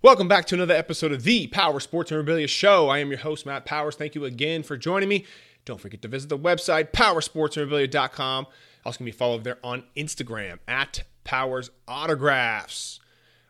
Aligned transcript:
Welcome 0.00 0.28
back 0.28 0.44
to 0.46 0.54
another 0.54 0.76
episode 0.76 1.10
of 1.10 1.24
the 1.24 1.48
Power 1.48 1.80
Sports 1.80 2.12
Memorabilia 2.12 2.46
Show. 2.46 2.88
I 2.88 2.98
am 3.00 3.08
your 3.08 3.18
host, 3.18 3.44
Matt 3.44 3.64
Powers. 3.64 3.96
Thank 3.96 4.14
you 4.14 4.26
again 4.26 4.62
for 4.62 4.76
joining 4.76 5.08
me. 5.08 5.26
Don't 5.64 5.80
forget 5.80 6.02
to 6.02 6.08
visit 6.08 6.28
the 6.28 6.38
website, 6.38 6.92
powersportsmemorabilia.com. 6.92 8.46
Also, 8.84 8.96
can 8.96 9.06
be 9.06 9.10
followed 9.10 9.42
there 9.42 9.58
on 9.64 9.82
Instagram 9.96 10.60
at 10.68 11.02
Powers 11.24 11.72
Autographs. 11.88 13.00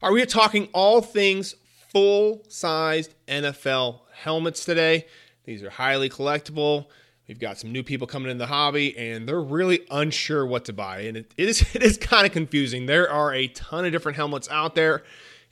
All 0.03 0.09
right, 0.09 0.15
we 0.15 0.23
are 0.23 0.27
talking 0.27 0.71
all 0.73 1.03
things 1.03 1.55
full 1.91 2.43
sized 2.49 3.15
NFL 3.27 4.01
helmets 4.15 4.65
today. 4.65 5.05
These 5.45 5.63
are 5.63 5.69
highly 5.69 6.09
collectible. 6.09 6.87
We've 7.29 7.39
got 7.39 7.59
some 7.59 7.73
new 7.73 7.83
people 7.83 8.07
coming 8.07 8.31
in 8.31 8.39
the 8.39 8.47
hobby, 8.47 8.97
and 8.97 9.29
they're 9.29 9.39
really 9.39 9.81
unsure 9.91 10.47
what 10.47 10.65
to 10.65 10.73
buy. 10.73 11.01
And 11.01 11.19
it 11.19 11.31
is 11.37 11.63
it 11.75 11.83
is 11.83 11.99
kind 11.99 12.25
of 12.25 12.33
confusing. 12.33 12.87
There 12.87 13.11
are 13.11 13.35
a 13.35 13.49
ton 13.49 13.85
of 13.85 13.93
different 13.93 14.17
helmets 14.17 14.49
out 14.51 14.75
there 14.75 15.03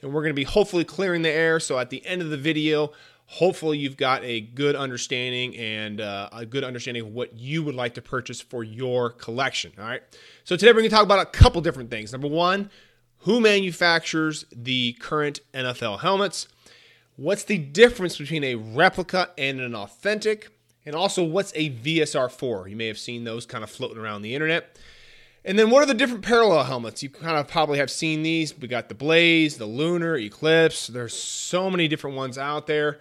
and 0.07 0.15
we're 0.15 0.23
going 0.23 0.31
to 0.31 0.35
be 0.35 0.45
hopefully 0.45 0.85
clearing 0.85 1.23
the 1.23 1.31
air. 1.31 1.61
So 1.61 1.79
at 1.79 1.91
the 1.91 2.05
end 2.07 2.23
of 2.23 2.31
the 2.31 2.37
video, 2.37 2.93
hopefully 3.27 3.77
you've 3.77 3.97
got 3.97 4.25
a 4.25 4.41
good 4.41 4.77
understanding 4.77 5.57
and 5.57 6.01
uh, 6.01 6.29
a 6.33 6.47
good 6.47 6.65
understanding 6.65 7.03
of 7.03 7.09
what 7.13 7.37
you 7.37 7.63
would 7.65 7.75
like 7.75 7.95
to 7.95 8.03
purchase 8.03 8.41
for 8.41 8.63
your 8.63 9.11
collection. 9.11 9.73
All 9.79 9.85
right. 9.85 10.03
So 10.45 10.57
today 10.57 10.71
we're 10.71 10.81
going 10.81 10.91
to 10.91 10.95
talk 10.95 11.05
about 11.05 11.19
a 11.19 11.27
couple 11.27 11.61
different 11.61 11.91
things. 11.91 12.13
Number 12.13 12.29
one, 12.29 12.71
who 13.19 13.41
manufactures 13.41 14.45
the 14.53 14.93
current 15.01 15.41
NFL 15.53 16.01
helmets? 16.01 16.47
What's 17.17 17.43
the 17.43 17.59
difference 17.59 18.17
between 18.17 18.45
a 18.45 18.55
replica 18.55 19.31
and 19.37 19.61
an 19.61 19.75
authentic? 19.75 20.51
And 20.85 20.95
also, 20.95 21.25
what's 21.25 21.53
a 21.57 21.71
VSR4? 21.71 22.71
You 22.71 22.77
may 22.77 22.87
have 22.87 22.99
seen 22.99 23.25
those 23.25 23.45
kind 23.45 23.65
of 23.65 23.71
floating 23.71 23.99
around 23.99 24.23
the 24.23 24.35
internet. 24.35 24.79
And 25.47 25.57
then 25.57 25.71
what 25.71 25.81
are 25.81 25.87
the 25.87 25.95
different 25.95 26.25
parallel 26.25 26.65
helmets? 26.65 27.05
You 27.05 27.09
kind 27.09 27.37
of 27.37 27.47
probably 27.47 27.79
have 27.79 27.91
seen 27.91 28.25
these. 28.25 28.59
We 28.59 28.67
got 28.67 28.89
the 28.89 28.97
Blaze, 28.97 29.59
the 29.59 29.67
Lunar, 29.67 30.17
Eclipse. 30.17 30.89
There's 30.89 31.15
so 31.15 31.71
many 31.71 31.87
different 31.87 32.17
ones 32.17 32.37
out 32.37 32.67
there. 32.67 32.99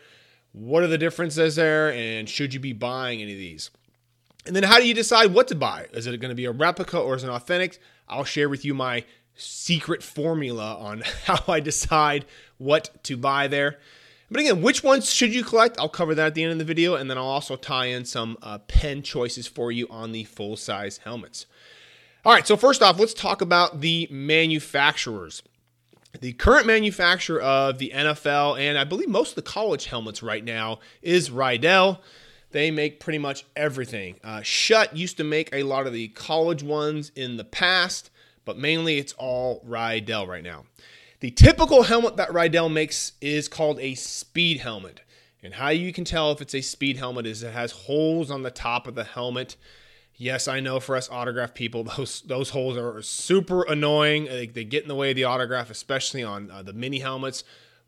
What 0.51 0.83
are 0.83 0.87
the 0.87 0.99
differences 0.99 1.55
there? 1.55 1.91
And 1.91 2.29
should 2.29 2.53
you 2.53 2.59
be 2.59 2.71
buying 2.71 3.19
any 3.19 3.31
of 3.31 3.39
these? 3.39 3.71
And 4.45 4.55
then 4.55 4.61
how 4.61 4.77
do 4.77 4.87
you 4.87 4.93
decide 4.93 5.33
what 5.33 5.47
to 5.47 5.55
buy? 5.55 5.87
Is 5.91 6.05
it 6.05 6.21
going 6.21 6.29
to 6.29 6.35
be 6.35 6.45
a 6.45 6.51
replica 6.51 6.99
or 6.99 7.15
is 7.15 7.23
it 7.23 7.29
an 7.29 7.33
authentic? 7.33 7.79
I'll 8.07 8.23
share 8.23 8.47
with 8.47 8.63
you 8.63 8.75
my 8.75 9.05
secret 9.33 10.03
formula 10.03 10.75
on 10.75 11.01
how 11.25 11.51
I 11.51 11.59
decide 11.61 12.25
what 12.59 13.03
to 13.05 13.17
buy 13.17 13.47
there. 13.47 13.79
But 14.29 14.41
again, 14.41 14.61
which 14.61 14.83
ones 14.83 15.11
should 15.11 15.33
you 15.33 15.43
collect? 15.43 15.79
I'll 15.79 15.89
cover 15.89 16.13
that 16.13 16.27
at 16.27 16.35
the 16.35 16.43
end 16.43 16.51
of 16.51 16.57
the 16.59 16.63
video, 16.63 16.95
and 16.95 17.09
then 17.09 17.17
I'll 17.17 17.25
also 17.25 17.55
tie 17.55 17.85
in 17.85 18.05
some 18.05 18.37
uh, 18.41 18.59
pen 18.59 19.01
choices 19.01 19.47
for 19.47 19.71
you 19.71 19.87
on 19.89 20.11
the 20.11 20.23
full 20.23 20.57
size 20.57 20.99
helmets. 20.99 21.47
All 22.25 22.33
right, 22.33 22.47
so 22.47 22.57
first 22.57 22.81
off, 22.81 22.99
let's 22.99 23.13
talk 23.13 23.41
about 23.41 23.81
the 23.81 24.07
manufacturers. 24.09 25.43
The 26.19 26.33
current 26.33 26.65
manufacturer 26.65 27.39
of 27.39 27.77
the 27.77 27.91
NFL 27.93 28.59
and 28.59 28.79
I 28.79 28.83
believe 28.83 29.09
most 29.09 29.29
of 29.29 29.35
the 29.35 29.43
college 29.43 29.85
helmets 29.85 30.23
right 30.23 30.43
now 30.43 30.79
is 31.03 31.29
Riddell. 31.29 32.01
They 32.49 32.71
make 32.71 32.99
pretty 32.99 33.19
much 33.19 33.45
everything. 33.55 34.15
Uh, 34.23 34.39
Schutt 34.39 34.95
used 34.95 35.17
to 35.17 35.23
make 35.23 35.53
a 35.53 35.61
lot 35.61 35.85
of 35.85 35.93
the 35.93 36.07
college 36.07 36.63
ones 36.63 37.11
in 37.15 37.37
the 37.37 37.43
past, 37.43 38.09
but 38.43 38.57
mainly 38.57 38.97
it's 38.97 39.13
all 39.19 39.61
Riddell 39.63 40.25
right 40.25 40.43
now. 40.43 40.65
The 41.19 41.29
typical 41.29 41.83
helmet 41.83 42.17
that 42.17 42.33
Riddell 42.33 42.69
makes 42.69 43.11
is 43.21 43.47
called 43.47 43.79
a 43.79 43.93
speed 43.93 44.61
helmet. 44.61 45.01
And 45.43 45.53
how 45.53 45.69
you 45.69 45.93
can 45.93 46.05
tell 46.05 46.31
if 46.31 46.41
it's 46.41 46.55
a 46.55 46.61
speed 46.61 46.97
helmet 46.97 47.27
is 47.27 47.43
it 47.43 47.53
has 47.53 47.71
holes 47.71 48.31
on 48.31 48.41
the 48.41 48.49
top 48.49 48.87
of 48.87 48.95
the 48.95 49.03
helmet 49.03 49.57
Yes, 50.17 50.47
I 50.47 50.61
know 50.61 50.79
for 50.79 50.95
us 50.95 51.09
autograph 51.09 51.53
people, 51.53 51.83
those 51.97 52.21
those 52.21 52.49
holes 52.51 52.77
are 52.77 53.01
super 53.01 53.63
annoying. 53.63 54.25
They, 54.25 54.47
they 54.47 54.63
get 54.63 54.83
in 54.83 54.89
the 54.89 54.95
way 54.95 55.11
of 55.11 55.15
the 55.15 55.25
autograph, 55.25 55.69
especially 55.69 56.23
on 56.23 56.49
uh, 56.49 56.63
the 56.63 56.73
mini 56.73 56.99
helmets. 56.99 57.43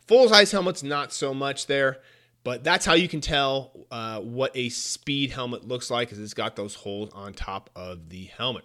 Full 0.07 0.29
size 0.29 0.51
helmets, 0.51 0.83
not 0.83 1.11
so 1.11 1.33
much 1.33 1.67
there, 1.67 1.99
but 2.43 2.63
that's 2.63 2.85
how 2.85 2.93
you 2.93 3.09
can 3.09 3.19
tell 3.19 3.71
uh, 3.91 4.21
what 4.21 4.51
a 4.55 4.69
speed 4.69 5.31
helmet 5.31 5.67
looks 5.67 5.91
like, 5.91 6.11
is 6.11 6.19
it's 6.19 6.33
got 6.33 6.55
those 6.55 6.75
holes 6.75 7.09
on 7.13 7.33
top 7.33 7.69
of 7.75 8.07
the 8.09 8.25
helmet. 8.25 8.63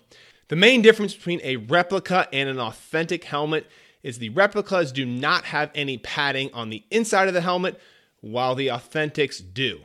The 0.48 0.56
main 0.56 0.82
difference 0.82 1.14
between 1.14 1.41
a 1.42 1.56
replica 1.56 2.28
and 2.32 2.48
an 2.48 2.60
authentic 2.60 3.25
helmet 3.25 3.66
is 4.03 4.19
the 4.19 4.28
replicas 4.31 4.92
do 4.92 5.04
not 5.06 5.44
have 5.47 5.70
any 5.75 5.98
padding 5.98 6.53
on 6.53 6.70
the 6.70 6.84
inside 6.91 7.26
of 7.26 7.34
the 7.34 7.41
helmet, 7.41 7.81
while 8.20 8.54
the 8.54 8.69
authentics 8.69 9.42
do. 9.53 9.81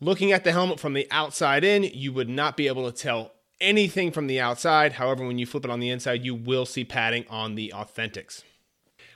Looking 0.00 0.30
at 0.30 0.44
the 0.44 0.52
helmet 0.52 0.78
from 0.78 0.92
the 0.92 1.08
outside 1.10 1.64
in, 1.64 1.82
you 1.82 2.12
would 2.12 2.28
not 2.28 2.56
be 2.56 2.68
able 2.68 2.88
to 2.88 2.96
tell 2.96 3.32
anything 3.60 4.12
from 4.12 4.28
the 4.28 4.40
outside. 4.40 4.92
However, 4.92 5.26
when 5.26 5.38
you 5.38 5.46
flip 5.46 5.64
it 5.64 5.72
on 5.72 5.80
the 5.80 5.90
inside, 5.90 6.24
you 6.24 6.36
will 6.36 6.66
see 6.66 6.84
padding 6.84 7.24
on 7.28 7.56
the 7.56 7.72
Authentics. 7.74 8.44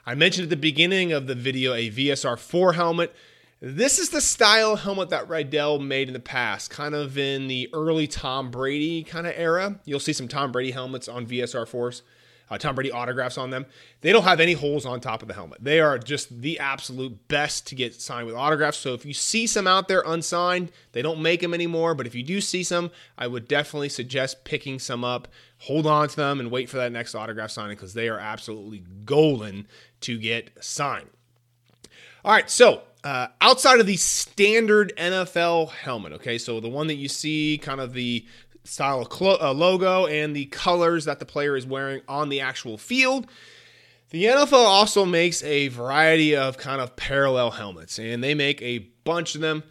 I 0.04 0.16
mentioned 0.16 0.44
at 0.44 0.50
the 0.50 0.56
beginning 0.56 1.12
of 1.12 1.28
the 1.28 1.36
video 1.36 1.72
a 1.72 1.88
VSR 1.88 2.36
4 2.36 2.72
helmet. 2.72 3.14
This 3.60 4.00
is 4.00 4.10
the 4.10 4.20
style 4.20 4.74
helmet 4.74 5.10
that 5.10 5.28
Riddell 5.28 5.78
made 5.78 6.08
in 6.08 6.14
the 6.14 6.18
past, 6.20 6.70
kind 6.70 6.96
of 6.96 7.16
in 7.16 7.46
the 7.46 7.70
early 7.72 8.08
Tom 8.08 8.50
Brady 8.50 9.04
kind 9.04 9.28
of 9.28 9.34
era. 9.36 9.78
You'll 9.84 10.00
see 10.00 10.12
some 10.12 10.26
Tom 10.26 10.50
Brady 10.50 10.72
helmets 10.72 11.06
on 11.06 11.26
VSR 11.26 11.64
4s 11.64 12.02
uh, 12.52 12.58
Tom 12.58 12.74
Brady 12.74 12.92
autographs 12.92 13.38
on 13.38 13.48
them. 13.48 13.64
They 14.02 14.12
don't 14.12 14.24
have 14.24 14.38
any 14.38 14.52
holes 14.52 14.84
on 14.84 15.00
top 15.00 15.22
of 15.22 15.28
the 15.28 15.32
helmet. 15.32 15.64
They 15.64 15.80
are 15.80 15.98
just 15.98 16.42
the 16.42 16.58
absolute 16.58 17.26
best 17.26 17.66
to 17.68 17.74
get 17.74 17.98
signed 17.98 18.26
with 18.26 18.36
autographs. 18.36 18.76
So 18.76 18.92
if 18.92 19.06
you 19.06 19.14
see 19.14 19.46
some 19.46 19.66
out 19.66 19.88
there 19.88 20.02
unsigned, 20.04 20.70
they 20.92 21.00
don't 21.00 21.22
make 21.22 21.40
them 21.40 21.54
anymore. 21.54 21.94
But 21.94 22.06
if 22.06 22.14
you 22.14 22.22
do 22.22 22.42
see 22.42 22.62
some, 22.62 22.90
I 23.16 23.26
would 23.26 23.48
definitely 23.48 23.88
suggest 23.88 24.44
picking 24.44 24.78
some 24.78 25.02
up, 25.02 25.28
hold 25.60 25.86
on 25.86 26.08
to 26.08 26.16
them, 26.16 26.40
and 26.40 26.50
wait 26.50 26.68
for 26.68 26.76
that 26.76 26.92
next 26.92 27.14
autograph 27.14 27.50
signing 27.50 27.76
because 27.76 27.94
they 27.94 28.10
are 28.10 28.18
absolutely 28.18 28.84
golden 29.06 29.66
to 30.02 30.18
get 30.18 30.50
signed. 30.62 31.08
All 32.22 32.32
right, 32.32 32.50
so 32.50 32.82
uh, 33.02 33.28
outside 33.40 33.80
of 33.80 33.86
the 33.86 33.96
standard 33.96 34.92
NFL 34.98 35.70
helmet, 35.70 36.12
okay, 36.12 36.36
so 36.36 36.60
the 36.60 36.68
one 36.68 36.86
that 36.88 36.96
you 36.96 37.08
see, 37.08 37.58
kind 37.62 37.80
of 37.80 37.94
the 37.94 38.26
style 38.64 39.04
clo- 39.04 39.38
uh, 39.40 39.52
logo 39.52 40.06
and 40.06 40.34
the 40.34 40.46
colors 40.46 41.04
that 41.04 41.18
the 41.18 41.24
player 41.24 41.56
is 41.56 41.66
wearing 41.66 42.02
on 42.08 42.28
the 42.28 42.40
actual 42.40 42.78
field. 42.78 43.26
The 44.10 44.24
NFL 44.24 44.52
also 44.52 45.06
makes 45.06 45.42
a 45.42 45.68
variety 45.68 46.36
of 46.36 46.58
kind 46.58 46.82
of 46.82 46.96
parallel 46.96 47.52
helmets, 47.52 47.98
and 47.98 48.22
they 48.22 48.34
make 48.34 48.60
a 48.60 48.80
bunch 49.04 49.34
of 49.34 49.40
them. 49.40 49.62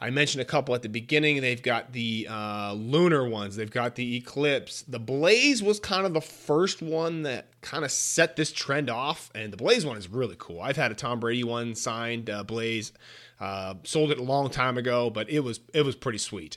I 0.00 0.10
mentioned 0.10 0.40
a 0.40 0.44
couple 0.44 0.76
at 0.76 0.82
the 0.82 0.88
beginning. 0.88 1.40
They've 1.40 1.60
got 1.60 1.92
the 1.92 2.28
uh, 2.30 2.74
lunar 2.74 3.28
ones, 3.28 3.56
they've 3.56 3.68
got 3.68 3.96
the 3.96 4.16
Eclipse. 4.16 4.82
The 4.82 5.00
Blaze 5.00 5.64
was 5.64 5.80
kind 5.80 6.06
of 6.06 6.14
the 6.14 6.20
first 6.20 6.80
one 6.80 7.22
that 7.22 7.48
kind 7.60 7.84
of 7.84 7.90
set 7.90 8.36
this 8.36 8.52
trend 8.52 8.88
off, 8.88 9.30
and 9.34 9.52
the 9.52 9.56
Blaze 9.56 9.84
one 9.84 9.96
is 9.96 10.08
really 10.08 10.36
cool. 10.38 10.60
I've 10.60 10.76
had 10.76 10.92
a 10.92 10.94
Tom 10.94 11.18
Brady 11.18 11.42
one 11.42 11.74
signed 11.74 12.30
uh, 12.30 12.44
Blaze, 12.44 12.92
uh, 13.40 13.74
sold 13.82 14.12
it 14.12 14.18
a 14.18 14.22
long 14.22 14.50
time 14.50 14.78
ago, 14.78 15.10
but 15.10 15.28
it 15.28 15.40
was 15.40 15.58
it 15.74 15.84
was 15.84 15.96
pretty 15.96 16.18
sweet. 16.18 16.56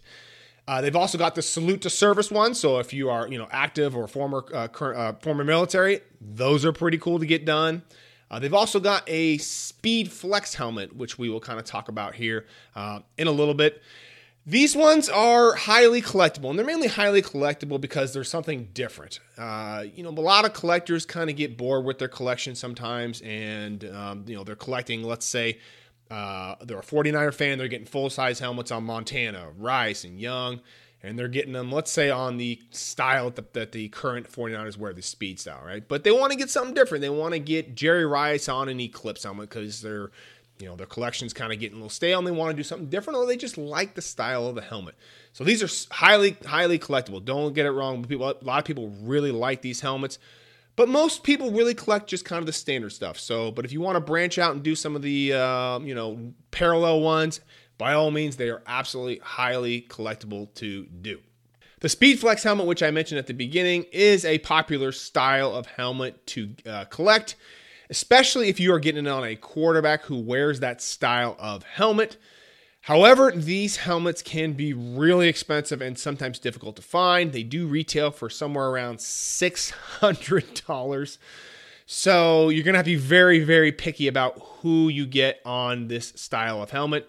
Uh, 0.72 0.80
they've 0.80 0.96
also 0.96 1.18
got 1.18 1.36
the 1.36 1.42
salute 1.42 1.82
to 1.82 1.90
service 1.90 2.32
one. 2.32 2.56
So 2.56 2.80
if 2.80 2.94
you 2.94 3.10
are, 3.10 3.28
you 3.28 3.38
know, 3.38 3.50
active 3.52 3.94
or 3.94 4.08
former 4.08 4.46
uh, 4.54 4.70
current, 4.70 4.98
uh, 4.98 5.14
former 5.22 5.44
military, 5.44 6.00
those 6.22 6.64
are 6.64 6.72
pretty 6.72 6.98
cool 6.98 7.20
to 7.20 7.26
get 7.26 7.44
done. 7.44 7.82
Uh, 8.30 8.40
they've 8.40 8.54
also 8.54 8.80
got 8.80 9.04
a 9.06 9.38
speed 9.40 10.10
flex 10.10 10.54
helmet, 10.54 10.96
which 10.96 11.20
we 11.20 11.28
will 11.28 11.42
kind 11.42 11.60
of 11.60 11.66
talk 11.66 11.90
about 11.90 12.16
here 12.16 12.46
uh, 12.74 13.02
in 13.18 13.28
a 13.28 13.32
little 13.32 13.54
bit. 13.54 13.82
These 14.46 14.74
ones 14.74 15.10
are 15.10 15.56
highly 15.56 16.02
collectible, 16.02 16.50
and 16.50 16.58
they're 16.58 16.66
mainly 16.66 16.88
highly 16.88 17.22
collectible 17.22 17.80
because 17.80 18.14
there's 18.14 18.30
something 18.30 18.70
different. 18.74 19.20
Uh, 19.38 19.84
you 19.94 20.04
know, 20.04 20.10
a 20.10 20.12
lot 20.12 20.46
of 20.46 20.54
collectors 20.54 21.06
kind 21.06 21.30
of 21.30 21.36
get 21.36 21.58
bored 21.58 21.84
with 21.84 22.00
their 22.00 22.08
collection 22.08 22.56
sometimes, 22.56 23.20
and 23.26 23.84
um, 23.94 24.24
you 24.26 24.38
know, 24.38 24.46
they're 24.46 24.56
collecting, 24.56 25.04
let's 25.04 25.26
say, 25.26 25.60
uh, 26.12 26.56
they're 26.62 26.80
a 26.80 26.84
49er 26.84 27.34
fan. 27.34 27.58
They're 27.58 27.70
getting 27.70 27.88
full 27.88 28.10
size 28.10 28.38
helmets 28.38 28.70
on 28.70 28.84
Montana, 28.84 29.48
Rice, 29.58 30.04
and 30.04 30.20
Young. 30.20 30.60
And 31.02 31.18
they're 31.18 31.30
getting 31.30 31.54
them, 31.54 31.72
let's 31.72 31.90
say, 31.90 32.12
on 32.12 32.38
the 32.38 32.60
style 32.70 33.32
that 33.32 33.54
the, 33.54 33.60
that 33.60 33.72
the 33.72 33.88
current 33.88 34.30
49ers 34.32 34.78
wear, 34.78 34.94
the 34.94 35.02
speed 35.02 35.40
style, 35.40 35.62
right? 35.66 35.88
But 35.88 36.04
they 36.04 36.12
want 36.12 36.32
to 36.32 36.38
get 36.38 36.50
something 36.50 36.76
different. 36.76 37.02
They 37.02 37.10
want 37.10 37.34
to 37.34 37.40
get 37.40 37.74
Jerry 37.74 38.06
Rice 38.06 38.48
on 38.50 38.70
an 38.70 38.80
Eclipse 38.80 39.24
helmet 39.24 39.50
because 39.50 39.82
their, 39.82 40.12
you 40.60 40.68
know, 40.68 40.76
their 40.76 40.86
collection's 40.86 41.34
kind 41.34 41.52
of 41.52 41.60
getting 41.60 41.76
a 41.76 41.80
little 41.80 41.90
stale 41.90 42.20
and 42.20 42.28
they 42.28 42.32
want 42.32 42.52
to 42.52 42.58
do 42.58 42.62
something 42.62 42.90
different 42.90 43.18
or 43.18 43.26
they 43.26 43.38
just 43.38 43.58
like 43.58 43.96
the 43.96 44.02
style 44.02 44.46
of 44.46 44.54
the 44.54 44.62
helmet. 44.62 44.94
So 45.34 45.44
these 45.44 45.64
are 45.64 45.96
highly, 45.96 46.38
highly 46.46 46.78
collectible. 46.78 47.24
Don't 47.24 47.56
get 47.56 47.66
it 47.66 47.72
wrong. 47.72 48.04
People, 48.06 48.30
a 48.30 48.36
lot 48.44 48.60
of 48.60 48.66
people 48.66 48.90
really 49.02 49.32
like 49.32 49.64
these 49.64 49.80
helmets. 49.80 50.20
But 50.76 50.90
most 50.90 51.24
people 51.24 51.52
really 51.52 51.74
collect 51.74 52.08
just 52.08 52.26
kind 52.26 52.40
of 52.40 52.46
the 52.46 52.54
standard 52.54 52.92
stuff. 52.92 53.20
So, 53.20 53.52
but 53.52 53.66
if 53.66 53.72
you 53.72 53.82
want 53.82 53.98
to 53.98 54.00
branch 54.00 54.38
out 54.40 54.54
and 54.54 54.64
do 54.64 54.76
some 54.76 54.96
of 54.96 55.02
the, 55.02 55.34
uh, 55.34 55.80
you 55.80 55.94
know, 55.94 56.34
parallel 56.52 57.02
ones, 57.02 57.42
by 57.78 57.94
all 57.94 58.12
means, 58.12 58.38
they 58.38 58.50
are 58.50 58.62
absolutely 58.68 59.20
highly 59.24 59.82
collectible 59.82 60.54
to 60.56 60.86
do. 60.86 61.20
The 61.82 61.88
Speedflex 61.88 62.44
helmet, 62.44 62.68
which 62.68 62.84
I 62.84 62.92
mentioned 62.92 63.18
at 63.18 63.26
the 63.26 63.34
beginning, 63.34 63.86
is 63.92 64.24
a 64.24 64.38
popular 64.38 64.92
style 64.92 65.54
of 65.54 65.66
helmet 65.66 66.26
to 66.28 66.54
uh, 66.68 66.86
collect, 66.86 67.36
especially 67.90 68.50
if 68.50 68.60
you 68.60 68.72
are 68.72 68.80
getting 68.80 69.08
on 69.08 69.24
a 69.24 69.36
quarterback 69.36 70.04
who 70.04 70.20
wears 70.20 70.60
that 70.60 70.80
style 70.80 71.36
of 71.40 71.64
helmet. 71.64 72.18
However, 72.82 73.32
these 73.36 73.78
helmets 73.78 74.22
can 74.24 74.54
be 74.54 74.74
really 74.74 75.28
expensive 75.28 75.82
and 75.82 76.00
sometimes 76.00 76.40
difficult 76.40 76.76
to 76.78 76.82
find. 76.82 77.32
They 77.32 77.44
do 77.44 77.68
retail 77.68 78.10
for 78.10 78.28
somewhere 78.30 78.70
around 78.70 78.98
$600. 78.98 81.18
So 81.86 82.50
you're 82.50 82.64
going 82.64 82.74
to 82.74 82.80
have 82.80 82.86
to 82.86 82.92
be 82.92 82.96
very, 82.96 83.40
very 83.40 83.72
picky 83.72 84.08
about 84.08 84.40
who 84.40 84.90
you 84.90 85.06
get 85.06 85.42
on 85.46 85.90
this 85.90 86.12
style 86.16 86.64
of 86.64 86.72
helmet. 86.72 87.08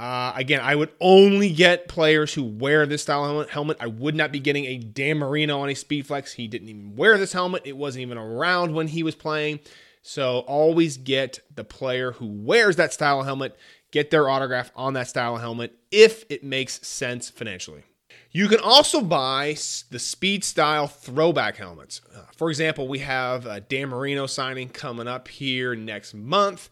Uh, 0.00 0.32
again, 0.34 0.60
I 0.60 0.74
would 0.74 0.88
only 1.00 1.52
get 1.52 1.88
players 1.88 2.32
who 2.32 2.42
wear 2.42 2.86
this 2.86 3.02
style 3.02 3.40
of 3.40 3.50
helmet. 3.50 3.76
I 3.80 3.88
would 3.88 4.14
not 4.14 4.32
be 4.32 4.40
getting 4.40 4.64
a 4.64 4.78
Dan 4.78 5.18
Marino 5.18 5.60
on 5.60 5.68
a 5.68 5.74
Speedflex. 5.74 6.32
He 6.32 6.48
didn't 6.48 6.70
even 6.70 6.96
wear 6.96 7.18
this 7.18 7.32
helmet. 7.32 7.62
It 7.66 7.76
wasn't 7.76 8.00
even 8.02 8.16
around 8.16 8.72
when 8.74 8.88
he 8.88 9.02
was 9.02 9.14
playing. 9.14 9.60
So 10.02 10.40
always 10.40 10.96
get 10.96 11.40
the 11.54 11.64
player 11.64 12.12
who 12.12 12.26
wears 12.26 12.76
that 12.76 12.92
style 12.92 13.22
helmet, 13.22 13.56
get 13.92 14.10
their 14.10 14.28
autograph 14.28 14.72
on 14.74 14.94
that 14.94 15.08
style 15.08 15.36
helmet 15.36 15.76
if 15.90 16.24
it 16.28 16.42
makes 16.42 16.86
sense 16.86 17.30
financially. 17.30 17.84
You 18.32 18.48
can 18.48 18.60
also 18.60 19.02
buy 19.02 19.56
the 19.90 19.98
Speed 19.98 20.42
Style 20.42 20.86
throwback 20.86 21.56
helmets. 21.56 22.00
Uh, 22.14 22.22
for 22.34 22.48
example, 22.48 22.88
we 22.88 22.98
have 23.00 23.46
a 23.46 23.60
Dan 23.60 23.88
Marino 23.88 24.26
signing 24.26 24.70
coming 24.70 25.06
up 25.06 25.28
here 25.28 25.74
next 25.74 26.14
month 26.14 26.70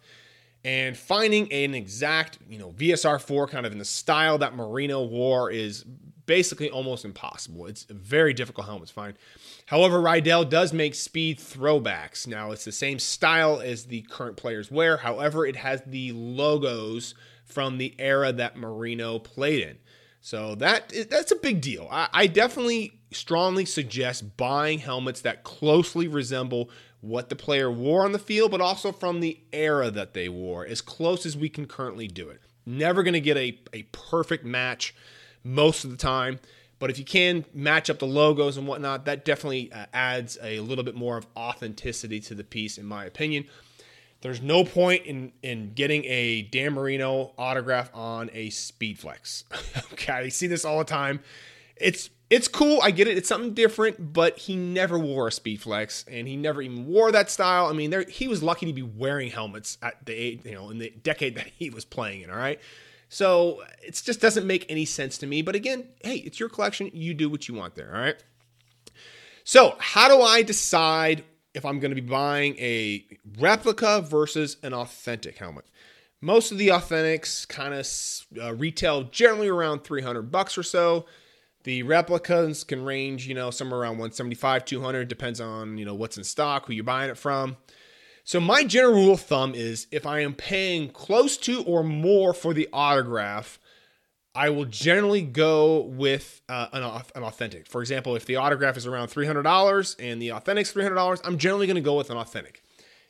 and 0.65 0.97
finding 0.97 1.53
an 1.53 1.75
exact, 1.75 2.38
you 2.49 2.59
know, 2.59 2.73
VSR4 2.73 3.49
kind 3.49 3.67
of 3.67 3.73
in 3.73 3.79
the 3.79 3.85
style 3.85 4.38
that 4.38 4.55
Marino 4.55 5.05
wore 5.05 5.50
is 5.50 5.85
basically 6.27 6.71
almost 6.71 7.05
impossible. 7.05 7.67
It's 7.67 7.87
a 7.91 7.95
very 7.95 8.33
difficult 8.35 8.67
helmet 8.67 8.89
to 8.89 8.95
find. 8.95 9.15
However, 9.67 10.01
Riddell 10.01 10.45
does 10.45 10.73
make 10.73 10.95
speed 10.95 11.39
throwbacks. 11.39 12.27
Now, 12.27 12.51
it's 12.53 12.65
the 12.65 12.73
same 12.73 12.99
style 12.99 13.61
as 13.61 13.87
the 13.87 14.03
current 14.03 14.37
players 14.37 14.71
wear. 14.71 14.99
However, 14.99 15.47
it 15.47 15.57
has 15.57 15.83
the 15.87 16.13
logos 16.13 17.15
from 17.45 17.79
the 17.79 17.95
era 17.99 18.33
that 18.33 18.57
Marino 18.57 19.19
played 19.19 19.63
in. 19.63 19.79
So 20.21 20.55
that 20.57 20.93
that's 21.09 21.33
a 21.33 21.37
big 21.37 21.61
deal. 21.61 21.89
I, 21.91 22.09
I 22.13 22.27
definitely 22.27 23.01
strongly 23.11 23.65
suggest 23.65 24.37
buying 24.37 24.79
helmets 24.79 25.23
that 25.23 25.45
closely 25.45 26.07
resemble 26.09 26.71
what 27.01 27.31
the 27.31 27.37
player 27.37 27.71
wore 27.71 28.05
on 28.05 28.13
the 28.13 28.19
field, 28.19 28.51
but 28.51 28.61
also 28.61 28.93
from 28.93 29.21
the 29.21 29.41
era 29.53 29.91
that 29.91 30.13
they 30.13 30.29
wore, 30.29 30.67
as 30.67 30.83
close 30.83 31.25
as 31.25 31.37
we 31.37 31.49
can 31.49 31.67
currently 31.67 32.07
do 32.07 32.29
it. 32.29 32.41
Never 32.67 33.03
going 33.03 33.15
to 33.15 33.21
get 33.21 33.39
a, 33.39 33.59
a 33.73 33.85
perfect 33.85 34.45
match 34.45 34.95
most 35.45 35.85
of 35.85 35.91
the 35.91 35.97
time, 35.97 36.39
but 36.81 36.91
if 36.91 36.99
you 36.99 37.05
can 37.05 37.45
match 37.53 37.91
up 37.91 37.99
the 37.99 38.07
logos 38.07 38.57
and 38.57 38.67
whatnot, 38.67 39.05
that 39.05 39.25
definitely 39.25 39.71
uh, 39.71 39.87
adds 39.93 40.39
a 40.43 40.61
little 40.61 40.83
bit 40.83 40.95
more 40.95 41.19
of 41.19 41.27
authenticity 41.37 42.21
to 42.21 42.35
the 42.35 42.43
piece, 42.43 42.79
in 42.79 42.87
my 42.87 43.05
opinion. 43.05 43.45
There's 44.23 44.43
no 44.43 44.65
point 44.65 45.07
in 45.07 45.33
in 45.43 45.73
getting 45.75 46.05
a 46.07 46.43
Dan 46.43 46.75
Marino 46.75 47.33
autograph 47.39 47.91
on 47.95 48.31
a 48.33 48.49
Speedflex. 48.49 49.45
okay, 49.93 50.13
I 50.13 50.29
see 50.29 50.47
this 50.47 50.65
all 50.65 50.79
the 50.79 50.85
time. 50.85 51.21
It's 51.77 52.11
it's 52.31 52.47
cool. 52.47 52.81
I 52.83 52.93
get 52.93 53.09
it. 53.09 53.17
It's 53.19 53.29
something 53.29 53.55
different, 53.55 54.13
but 54.13 54.39
he 54.39 54.57
never 54.57 54.99
wore 54.99 55.29
a 55.29 55.31
Speedflex, 55.31 56.05
and 56.07 56.29
he 56.29 56.37
never 56.37 56.63
even 56.63 56.87
wore 56.87 57.11
that 57.13 57.31
style. 57.31 57.67
I 57.67 57.73
mean, 57.73 57.91
there 57.91 58.05
he 58.05 58.29
was 58.29 58.43
lucky 58.43 58.67
to 58.67 58.73
be 58.73 58.83
wearing 58.83 59.31
helmets 59.31 59.79
at 59.83 60.05
the 60.07 60.39
you 60.45 60.53
know 60.53 60.71
in 60.71 60.79
the 60.79 60.91
decade 61.03 61.35
that 61.37 61.47
he 61.47 61.71
was 61.71 61.85
playing 61.85 62.23
in. 62.23 62.31
All 62.31 62.37
right, 62.37 62.61
so 63.11 63.62
it 63.83 64.01
just 64.05 64.21
doesn't 64.21 64.47
make 64.47 64.65
any 64.71 64.85
sense 64.85 65.19
to 65.19 65.27
me. 65.27 65.43
But 65.43 65.57
again, 65.57 65.89
hey, 66.03 66.19
it's 66.19 66.39
your 66.39 66.49
collection. 66.49 66.91
You 66.95 67.12
do 67.12 67.29
what 67.29 67.49
you 67.49 67.55
want 67.55 67.75
there. 67.75 67.93
All 67.93 68.01
right. 68.01 68.17
So 69.43 69.75
how 69.81 70.07
do 70.09 70.23
I 70.23 70.43
decide 70.43 71.25
if 71.53 71.65
I'm 71.67 71.81
going 71.81 71.91
to 71.91 72.01
be 72.01 72.09
buying 72.09 72.57
a 72.59 73.05
replica 73.41 74.01
versus 74.01 74.59
an 74.62 74.73
authentic 74.73 75.39
helmet? 75.39 75.65
Most 76.21 76.53
of 76.53 76.59
the 76.59 76.69
authentics 76.69 77.49
kind 77.49 77.75
of 77.75 78.41
uh, 78.41 78.55
retail 78.55 79.03
generally 79.05 79.49
around 79.49 79.83
300 79.83 80.31
bucks 80.31 80.57
or 80.57 80.62
so. 80.62 81.07
The 81.65 81.83
replicas 81.83 82.62
can 82.62 82.85
range, 82.85 83.27
you 83.27 83.35
know, 83.35 83.51
somewhere 83.51 83.81
around 83.81 83.99
175, 83.99 84.65
200, 84.65 85.09
depends 85.09 85.41
on, 85.41 85.79
you 85.79 85.85
know, 85.85 85.95
what's 85.95 86.17
in 86.17 86.23
stock, 86.23 86.67
who 86.67 86.75
you're 86.75 86.85
buying 86.85 87.11
it 87.11 87.19
from. 87.19 87.57
So 88.25 88.41
my 88.41 88.65
general 88.65 88.95
rule 88.95 89.13
of 89.15 89.21
thumb 89.21 89.55
is 89.55 89.87
if 89.91 90.07
I 90.07 90.21
am 90.21 90.35
paying 90.35 90.91
close 90.91 91.37
to 91.39 91.63
or 91.65 91.83
more 91.83 92.33
for 92.33 92.55
the 92.55 92.69
autograph, 92.73 93.59
I 94.35 94.51
will 94.51 94.67
generally 94.67 95.23
go 95.23 95.81
with 95.81 96.41
uh, 96.49 96.69
an, 96.73 96.83
an, 97.17 97.25
authentic. 97.25 97.67
For 97.67 97.81
example, 97.81 98.15
if 98.15 98.27
the 98.27 98.37
autograph 98.37 98.77
is 98.77 98.87
around 98.87 99.09
$300 99.09 99.97
and 99.99 100.23
the 100.23 100.33
authentic's 100.33 100.73
$300, 100.73 101.21
I'm 101.25 101.37
generally 101.37 101.67
going 101.67 101.75
to 101.77 101.81
go 101.81 101.97
with 101.97 102.11
an 102.11 102.17
authentic. 102.17 102.63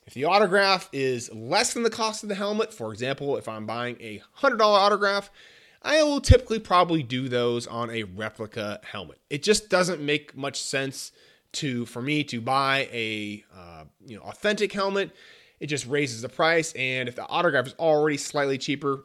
If 0.07 0.15
the 0.15 0.25
autograph 0.25 0.89
is 0.93 1.33
less 1.33 1.75
than 1.75 1.83
the 1.83 1.91
cost 1.91 2.23
of 2.23 2.31
the 2.31 2.35
helmet, 2.35 2.73
for 2.73 2.91
example, 2.91 3.37
if 3.37 3.49
I'm 3.49 3.67
buying 3.67 3.97
a 4.01 4.23
$100 4.39 4.61
autograph, 4.61 5.31
I 5.83 6.03
will 6.03 6.21
typically 6.21 6.59
probably 6.59 7.03
do 7.03 7.29
those 7.29 7.67
on 7.67 7.91
a 7.91 8.05
replica 8.05 8.81
helmet. 8.83 9.19
It 9.29 9.43
just 9.43 9.69
doesn't 9.69 10.01
make 10.01 10.37
much 10.37 10.61
sense 10.63 11.13
to 11.53 11.87
for 11.87 12.03
me 12.03 12.25
to 12.25 12.41
buy 12.41 12.89
a 12.93 13.45
uh, 13.57 13.85
you 14.05 14.17
know 14.17 14.23
authentic 14.23 14.73
helmet. 14.73 15.11
It 15.59 15.67
just 15.67 15.87
raises 15.87 16.23
the 16.23 16.29
price, 16.29 16.73
and 16.73 17.09
if 17.09 17.17
the 17.17 17.27
autograph 17.27 17.67
is 17.67 17.75
already 17.79 18.17
slightly 18.17 18.57
cheaper, 18.57 19.05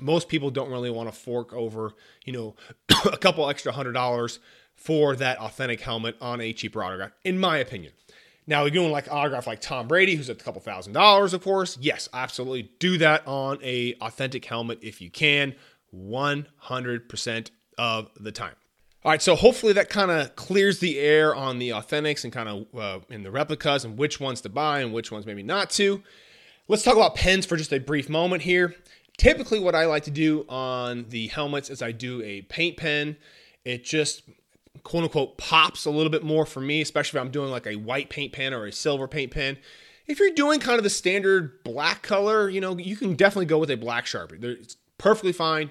most 0.00 0.28
people 0.28 0.50
don't 0.50 0.70
really 0.70 0.90
want 0.90 1.08
to 1.08 1.14
fork 1.18 1.52
over 1.52 1.92
you 2.24 2.32
know 2.32 2.56
a 3.12 3.16
couple 3.16 3.48
extra 3.48 3.72
hundred 3.72 3.92
dollars 3.92 4.38
for 4.74 5.14
that 5.16 5.38
authentic 5.38 5.80
helmet 5.80 6.16
on 6.20 6.40
a 6.40 6.52
cheaper 6.52 6.82
autograph, 6.82 7.12
in 7.24 7.38
my 7.38 7.58
opinion. 7.58 7.92
Now, 8.46 8.62
you're 8.62 8.70
doing 8.70 8.90
like 8.90 9.06
autograph 9.12 9.46
like 9.46 9.60
Tom 9.60 9.86
Brady, 9.86 10.16
who's 10.16 10.28
a 10.28 10.34
couple 10.34 10.60
thousand 10.60 10.94
dollars, 10.94 11.34
of 11.34 11.42
course. 11.42 11.78
Yes, 11.80 12.08
absolutely 12.12 12.70
do 12.78 12.98
that 12.98 13.26
on 13.26 13.58
a 13.62 13.94
authentic 14.00 14.44
helmet 14.44 14.78
if 14.82 15.00
you 15.00 15.10
can. 15.10 15.54
100% 15.94 17.50
of 17.78 18.10
the 18.18 18.32
time. 18.32 18.54
All 19.02 19.10
right, 19.10 19.22
so 19.22 19.34
hopefully 19.34 19.72
that 19.72 19.88
kind 19.88 20.10
of 20.10 20.36
clears 20.36 20.78
the 20.80 20.98
air 20.98 21.34
on 21.34 21.58
the 21.58 21.70
authentics 21.70 22.22
and 22.22 22.30
kind 22.30 22.48
of 22.50 22.66
uh, 22.78 22.98
in 23.08 23.22
the 23.22 23.30
replicas 23.30 23.82
and 23.82 23.96
which 23.96 24.20
ones 24.20 24.42
to 24.42 24.50
buy 24.50 24.80
and 24.80 24.92
which 24.92 25.10
ones 25.10 25.24
maybe 25.24 25.42
not 25.42 25.70
to. 25.70 26.02
Let's 26.68 26.82
talk 26.82 26.96
about 26.96 27.14
pens 27.14 27.46
for 27.46 27.56
just 27.56 27.72
a 27.72 27.78
brief 27.78 28.10
moment 28.10 28.42
here. 28.42 28.74
Typically, 29.16 29.58
what 29.58 29.74
I 29.74 29.86
like 29.86 30.04
to 30.04 30.10
do 30.10 30.44
on 30.50 31.06
the 31.08 31.28
helmets 31.28 31.70
is 31.70 31.80
I 31.80 31.92
do 31.92 32.22
a 32.22 32.42
paint 32.42 32.76
pen. 32.76 33.16
It 33.64 33.84
just 33.84 34.22
quote 34.82 35.04
unquote 35.04 35.38
pops 35.38 35.86
a 35.86 35.90
little 35.90 36.10
bit 36.10 36.22
more 36.22 36.44
for 36.44 36.60
me, 36.60 36.82
especially 36.82 37.18
if 37.18 37.24
I'm 37.24 37.32
doing 37.32 37.50
like 37.50 37.66
a 37.66 37.76
white 37.76 38.10
paint 38.10 38.34
pen 38.34 38.52
or 38.52 38.66
a 38.66 38.72
silver 38.72 39.08
paint 39.08 39.30
pen. 39.30 39.56
If 40.06 40.20
you're 40.20 40.30
doing 40.30 40.60
kind 40.60 40.76
of 40.76 40.84
the 40.84 40.90
standard 40.90 41.64
black 41.64 42.02
color, 42.02 42.50
you 42.50 42.60
know, 42.60 42.76
you 42.76 42.96
can 42.96 43.14
definitely 43.14 43.46
go 43.46 43.58
with 43.58 43.70
a 43.70 43.76
black 43.76 44.04
Sharpie. 44.04 44.42
It's 44.44 44.76
perfectly 44.98 45.32
fine. 45.32 45.70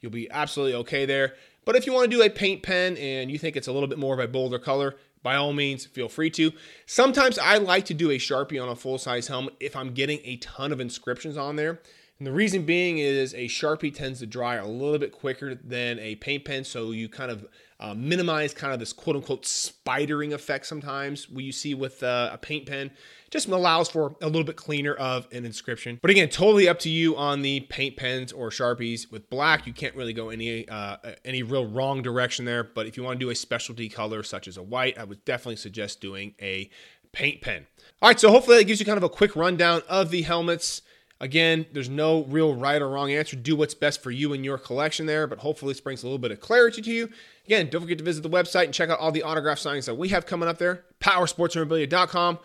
You'll 0.00 0.10
be 0.10 0.28
absolutely 0.30 0.74
okay 0.80 1.06
there. 1.06 1.34
But 1.64 1.76
if 1.76 1.86
you 1.86 1.92
want 1.92 2.10
to 2.10 2.16
do 2.16 2.22
a 2.22 2.30
paint 2.30 2.62
pen 2.62 2.96
and 2.96 3.30
you 3.30 3.38
think 3.38 3.56
it's 3.56 3.68
a 3.68 3.72
little 3.72 3.88
bit 3.88 3.98
more 3.98 4.14
of 4.14 4.20
a 4.20 4.28
bolder 4.28 4.58
color, 4.58 4.96
by 5.22 5.36
all 5.36 5.52
means, 5.52 5.86
feel 5.86 6.08
free 6.08 6.30
to. 6.30 6.52
Sometimes 6.86 7.38
I 7.38 7.56
like 7.56 7.86
to 7.86 7.94
do 7.94 8.10
a 8.10 8.18
Sharpie 8.18 8.62
on 8.62 8.68
a 8.68 8.76
full 8.76 8.98
size 8.98 9.28
helmet 9.28 9.54
if 9.58 9.74
I'm 9.74 9.94
getting 9.94 10.20
a 10.24 10.36
ton 10.36 10.70
of 10.70 10.80
inscriptions 10.80 11.36
on 11.36 11.56
there. 11.56 11.80
And 12.18 12.26
the 12.26 12.32
reason 12.32 12.64
being 12.64 12.98
is 12.98 13.34
a 13.34 13.46
Sharpie 13.46 13.92
tends 13.92 14.20
to 14.20 14.26
dry 14.26 14.56
a 14.56 14.66
little 14.66 14.98
bit 14.98 15.12
quicker 15.12 15.54
than 15.54 15.98
a 15.98 16.14
paint 16.16 16.44
pen, 16.44 16.62
so 16.62 16.92
you 16.92 17.08
kind 17.08 17.30
of 17.30 17.46
uh, 17.84 17.94
minimize 17.94 18.54
kind 18.54 18.72
of 18.72 18.78
this 18.78 18.92
quote 18.92 19.16
unquote 19.16 19.42
spidering 19.42 20.32
effect 20.32 20.66
sometimes 20.66 21.28
we 21.28 21.44
you 21.44 21.52
see 21.52 21.74
with 21.74 22.02
uh, 22.02 22.30
a 22.32 22.38
paint 22.38 22.66
pen 22.66 22.90
just 23.30 23.48
allows 23.48 23.90
for 23.90 24.14
a 24.22 24.26
little 24.26 24.44
bit 24.44 24.54
cleaner 24.54 24.94
of 24.94 25.26
an 25.32 25.44
inscription. 25.44 25.98
But 26.00 26.12
again, 26.12 26.28
totally 26.28 26.68
up 26.68 26.78
to 26.80 26.88
you 26.88 27.16
on 27.16 27.42
the 27.42 27.60
paint 27.60 27.96
pens 27.96 28.32
or 28.32 28.48
Sharpies. 28.50 29.10
With 29.10 29.28
black, 29.28 29.66
you 29.66 29.72
can't 29.72 29.96
really 29.96 30.12
go 30.12 30.28
any 30.30 30.68
uh, 30.68 30.98
any 31.24 31.42
real 31.42 31.66
wrong 31.66 32.00
direction 32.00 32.44
there. 32.44 32.62
But 32.62 32.86
if 32.86 32.96
you 32.96 33.02
want 33.02 33.18
to 33.18 33.24
do 33.24 33.30
a 33.30 33.34
specialty 33.34 33.88
color 33.88 34.22
such 34.22 34.46
as 34.46 34.56
a 34.56 34.62
white, 34.62 34.96
I 34.96 35.02
would 35.02 35.24
definitely 35.24 35.56
suggest 35.56 36.00
doing 36.00 36.34
a 36.40 36.70
paint 37.10 37.40
pen. 37.40 37.66
All 38.00 38.08
right, 38.08 38.20
so 38.20 38.30
hopefully 38.30 38.58
that 38.58 38.64
gives 38.64 38.78
you 38.78 38.86
kind 38.86 38.98
of 38.98 39.04
a 39.04 39.08
quick 39.08 39.34
rundown 39.34 39.82
of 39.88 40.10
the 40.10 40.22
helmets. 40.22 40.82
Again, 41.20 41.66
there's 41.72 41.88
no 41.88 42.24
real 42.24 42.54
right 42.54 42.82
or 42.82 42.88
wrong 42.88 43.12
answer. 43.12 43.36
Do 43.36 43.56
what's 43.56 43.74
best 43.74 44.02
for 44.02 44.10
you 44.10 44.32
and 44.32 44.44
your 44.44 44.58
collection 44.58 45.06
there, 45.06 45.26
but 45.26 45.38
hopefully 45.38 45.72
this 45.72 45.80
brings 45.80 46.02
a 46.02 46.06
little 46.06 46.18
bit 46.18 46.32
of 46.32 46.40
clarity 46.40 46.82
to 46.82 46.90
you. 46.90 47.08
Again, 47.46 47.68
don't 47.70 47.82
forget 47.82 47.98
to 47.98 48.04
visit 48.04 48.22
the 48.22 48.30
website 48.30 48.64
and 48.64 48.74
check 48.74 48.90
out 48.90 48.98
all 48.98 49.12
the 49.12 49.22
autograph 49.22 49.58
signings 49.58 49.86
that 49.86 49.94
we 49.94 50.08
have 50.08 50.26
coming 50.26 50.48
up 50.48 50.58
there, 50.58 50.84
powersportsmemorabilia.com. 51.00 52.38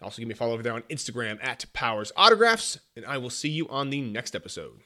Also, 0.00 0.20
give 0.20 0.28
me 0.28 0.34
a 0.34 0.36
follow 0.36 0.54
over 0.54 0.62
there 0.62 0.72
on 0.72 0.82
Instagram 0.82 1.42
at 1.42 1.64
Powers 1.72 2.12
Autographs, 2.16 2.78
and 2.96 3.04
I 3.06 3.18
will 3.18 3.30
see 3.30 3.50
you 3.50 3.68
on 3.68 3.90
the 3.90 4.00
next 4.00 4.34
episode. 4.34 4.80